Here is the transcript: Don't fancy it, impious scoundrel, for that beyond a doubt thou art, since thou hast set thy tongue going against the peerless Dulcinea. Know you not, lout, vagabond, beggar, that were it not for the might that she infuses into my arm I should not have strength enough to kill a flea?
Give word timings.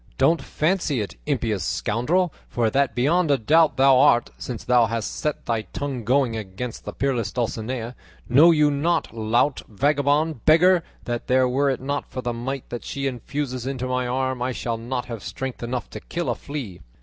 Don't 0.17 0.41
fancy 0.41 0.99
it, 0.99 1.15
impious 1.27 1.63
scoundrel, 1.63 2.33
for 2.49 2.71
that 2.71 2.95
beyond 2.95 3.29
a 3.29 3.37
doubt 3.37 3.77
thou 3.77 3.99
art, 3.99 4.31
since 4.35 4.63
thou 4.63 4.87
hast 4.87 5.15
set 5.15 5.45
thy 5.45 5.61
tongue 5.61 6.03
going 6.03 6.35
against 6.35 6.85
the 6.85 6.91
peerless 6.91 7.31
Dulcinea. 7.31 7.95
Know 8.27 8.49
you 8.49 8.71
not, 8.71 9.13
lout, 9.15 9.61
vagabond, 9.67 10.43
beggar, 10.43 10.83
that 11.03 11.29
were 11.29 11.69
it 11.69 11.81
not 11.81 12.07
for 12.09 12.23
the 12.23 12.33
might 12.33 12.67
that 12.69 12.83
she 12.83 13.05
infuses 13.05 13.67
into 13.67 13.85
my 13.85 14.07
arm 14.07 14.41
I 14.41 14.53
should 14.53 14.77
not 14.79 15.05
have 15.05 15.21
strength 15.21 15.61
enough 15.61 15.87
to 15.91 15.99
kill 15.99 16.31
a 16.31 16.35
flea? 16.35 16.81